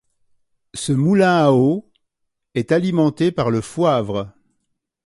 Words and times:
Ce 0.73 0.93
moulin 0.93 1.45
à 1.45 1.51
eau 1.51 1.91
est 2.55 2.71
alimenté 2.71 3.31
par 3.31 3.51
le 3.51 3.61
Foivre. 3.61 4.33